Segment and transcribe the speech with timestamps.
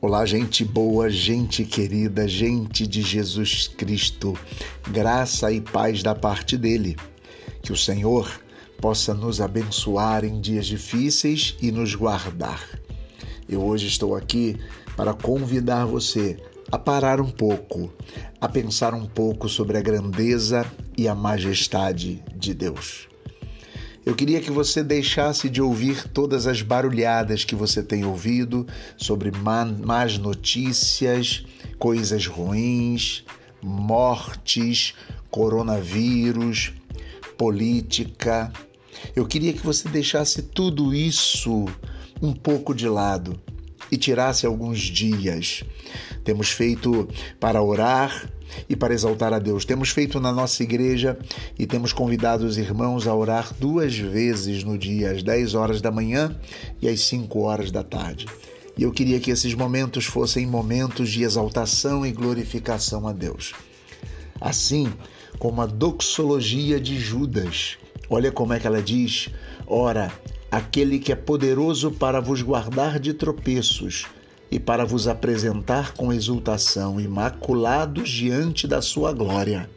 [0.00, 4.38] Olá, gente boa, gente querida, gente de Jesus Cristo,
[4.92, 6.96] graça e paz da parte dele.
[7.60, 8.40] Que o Senhor
[8.80, 12.64] possa nos abençoar em dias difíceis e nos guardar.
[13.48, 14.56] Eu hoje estou aqui
[14.96, 16.36] para convidar você
[16.70, 17.92] a parar um pouco,
[18.40, 20.64] a pensar um pouco sobre a grandeza
[20.96, 23.08] e a majestade de Deus.
[24.08, 28.66] Eu queria que você deixasse de ouvir todas as barulhadas que você tem ouvido
[28.96, 31.44] sobre más notícias,
[31.78, 33.22] coisas ruins,
[33.62, 34.94] mortes,
[35.30, 36.72] coronavírus,
[37.36, 38.50] política.
[39.14, 41.66] Eu queria que você deixasse tudo isso
[42.22, 43.38] um pouco de lado
[43.92, 45.64] e tirasse alguns dias.
[46.28, 47.08] Temos feito
[47.40, 48.30] para orar
[48.68, 49.64] e para exaltar a Deus.
[49.64, 51.18] Temos feito na nossa igreja
[51.58, 55.90] e temos convidado os irmãos a orar duas vezes no dia, às 10 horas da
[55.90, 56.38] manhã
[56.82, 58.26] e às 5 horas da tarde.
[58.76, 63.54] E eu queria que esses momentos fossem momentos de exaltação e glorificação a Deus.
[64.38, 64.92] Assim
[65.38, 67.78] como a doxologia de Judas.
[68.10, 69.30] Olha como é que ela diz:
[69.66, 70.12] Ora,
[70.50, 74.04] aquele que é poderoso para vos guardar de tropeços
[74.50, 79.68] e para vos apresentar com exultação, imaculados diante da sua glória,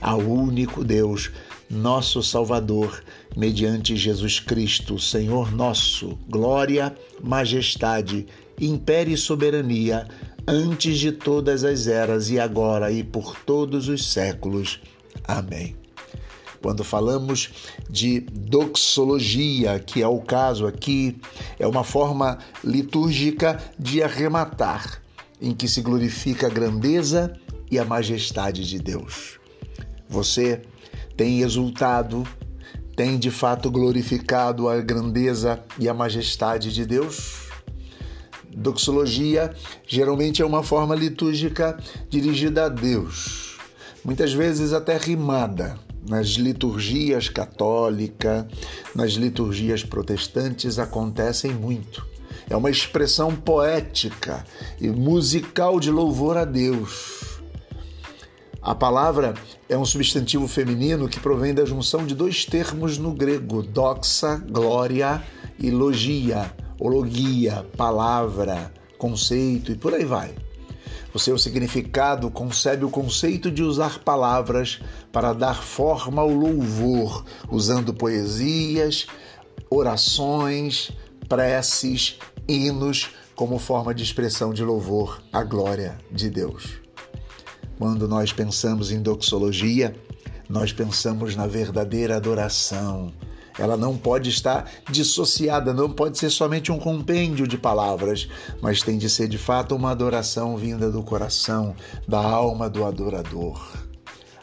[0.00, 1.30] ao único Deus,
[1.68, 3.02] nosso Salvador,
[3.36, 8.26] mediante Jesus Cristo, Senhor nosso, glória, majestade,
[8.60, 10.06] império e soberania,
[10.46, 14.80] antes de todas as eras e agora e por todos os séculos.
[15.24, 15.85] Amém.
[16.66, 17.52] Quando falamos
[17.88, 21.16] de doxologia, que é o caso aqui,
[21.60, 25.00] é uma forma litúrgica de arrematar,
[25.40, 27.38] em que se glorifica a grandeza
[27.70, 29.38] e a majestade de Deus.
[30.08, 30.62] Você
[31.16, 32.26] tem exultado,
[32.96, 37.48] tem de fato glorificado a grandeza e a majestade de Deus?
[38.52, 39.54] Doxologia
[39.86, 41.78] geralmente é uma forma litúrgica
[42.10, 43.56] dirigida a Deus,
[44.04, 48.46] muitas vezes até rimada nas liturgias católica,
[48.94, 52.06] nas liturgias protestantes acontecem muito.
[52.48, 54.44] É uma expressão poética
[54.80, 57.40] e musical de louvor a Deus.
[58.62, 59.34] A palavra
[59.68, 65.22] é um substantivo feminino que provém da junção de dois termos no grego, doxa, glória,
[65.58, 70.34] e logia, ologia, palavra, conceito e por aí vai.
[71.16, 77.94] O seu significado concebe o conceito de usar palavras para dar forma ao louvor, usando
[77.94, 79.06] poesias,
[79.70, 80.90] orações,
[81.26, 86.82] preces, hinos como forma de expressão de louvor à glória de Deus.
[87.78, 89.96] Quando nós pensamos em doxologia,
[90.50, 93.10] nós pensamos na verdadeira adoração,
[93.58, 98.28] ela não pode estar dissociada, não pode ser somente um compêndio de palavras,
[98.60, 101.74] mas tem de ser de fato uma adoração vinda do coração,
[102.06, 103.60] da alma do adorador.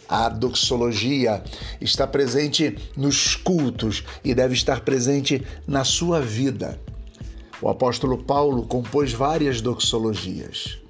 [0.07, 1.43] A doxologia
[1.79, 6.79] está presente nos cultos e deve estar presente na sua vida.
[7.61, 10.82] O apóstolo Paulo compôs várias doxologias.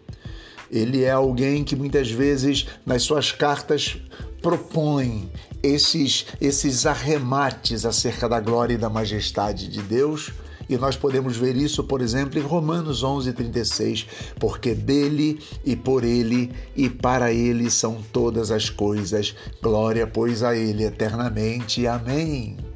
[0.73, 3.95] Ele é alguém que muitas vezes nas suas cartas
[4.41, 10.31] propõe esses, esses arremates acerca da glória e da majestade de Deus.
[10.67, 14.07] E nós podemos ver isso, por exemplo, em Romanos 11:36,
[14.39, 19.35] porque dele e por ele e para ele são todas as coisas.
[19.61, 21.85] Glória, pois, a ele eternamente.
[21.85, 22.72] Amém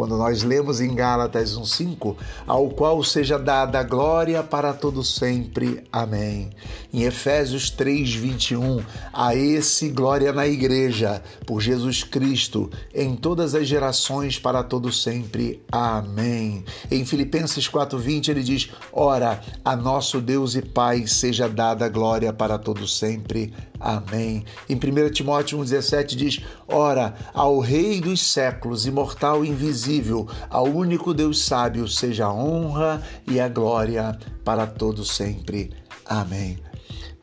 [0.00, 2.16] quando nós lemos em Gálatas 1:5,
[2.46, 5.84] ao qual seja dada glória para todo sempre.
[5.92, 6.48] Amém.
[6.90, 14.38] Em Efésios 3:21, a esse glória na igreja por Jesus Cristo em todas as gerações
[14.38, 15.62] para todo sempre.
[15.70, 16.64] Amém.
[16.90, 22.58] Em Filipenses 4:20 ele diz: Ora, a nosso Deus e Pai seja dada glória para
[22.58, 23.52] todo sempre.
[23.80, 24.44] Amém.
[24.68, 31.14] Em 1 Timóteo 1,17 diz: Ora, ao Rei dos séculos, imortal e invisível, ao único
[31.14, 35.70] Deus sábio, seja a honra e a glória para todos sempre.
[36.04, 36.58] Amém.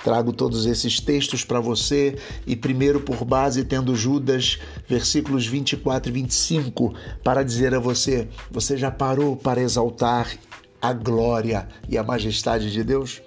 [0.04, 6.14] Trago todos esses textos para você e primeiro por base tendo Judas, versículos 24 e
[6.14, 6.94] 25,
[7.24, 10.36] para dizer a você: você já parou para exaltar
[10.82, 13.22] a glória e a majestade de Deus?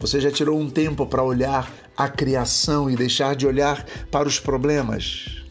[0.00, 4.38] Você já tirou um tempo para olhar a criação e deixar de olhar para os
[4.38, 5.42] problemas?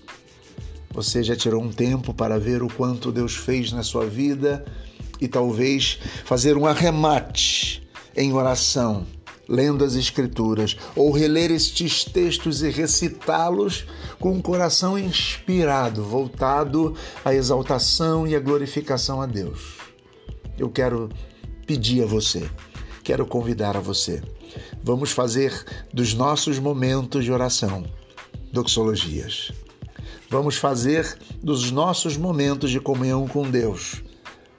[0.92, 4.64] Você já tirou um tempo para ver o quanto Deus fez na sua vida
[5.20, 9.08] e talvez fazer um arremate em oração,
[9.50, 13.86] lendo as Escrituras, ou reler estes textos e recitá-los
[14.20, 16.96] com um coração inspirado, voltado
[17.26, 19.78] à exaltação e à glorificação a Deus?
[20.60, 21.10] Eu quero
[21.66, 22.48] pedir a você
[23.04, 24.22] quero convidar a você.
[24.84, 27.84] Vamos fazer dos nossos momentos de oração
[28.52, 29.52] doxologias.
[30.30, 34.02] Vamos fazer dos nossos momentos de comunhão com Deus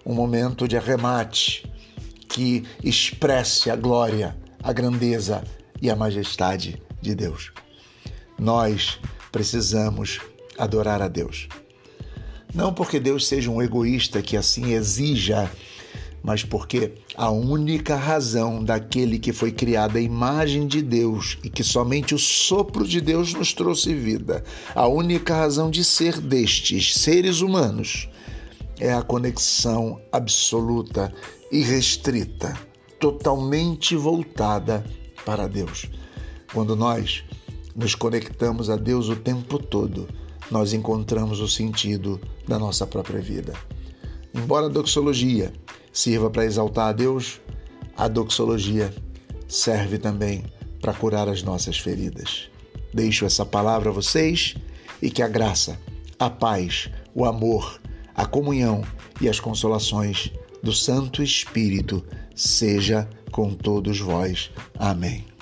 [0.05, 1.69] um momento de arremate
[2.29, 5.43] que expresse a glória, a grandeza
[5.81, 7.52] e a majestade de Deus.
[8.38, 8.99] Nós
[9.32, 10.20] precisamos
[10.58, 11.49] adorar a Deus.
[12.55, 15.50] Não porque Deus seja um egoísta que assim exija,
[16.25, 21.62] mas porque a única razão daquele que foi criado à imagem de Deus e que
[21.62, 24.43] somente o sopro de Deus nos trouxe vida,
[24.75, 28.09] a única razão de ser destes seres humanos
[28.81, 31.12] é a conexão absoluta
[31.53, 32.59] e restrita,
[32.99, 34.82] totalmente voltada
[35.27, 35.87] para Deus.
[36.55, 37.23] Quando nós
[37.77, 40.09] nos conectamos a Deus o tempo todo,
[40.50, 42.19] nós encontramos o sentido
[42.49, 43.53] da nossa própria vida.
[44.35, 45.53] Embora a doxologia
[45.94, 47.41] sirva para exaltar a Deus,
[47.96, 48.93] a doxologia
[49.49, 50.44] serve também
[50.81, 52.50] para curar as nossas feridas.
[52.93, 54.56] Deixo essa palavra a vocês
[55.00, 55.79] e que a graça,
[56.19, 57.81] a paz, o amor,
[58.14, 58.85] a comunhão
[59.20, 60.31] e as consolações
[60.62, 62.05] do Santo Espírito
[62.35, 64.50] seja com todos vós.
[64.79, 65.33] Amém.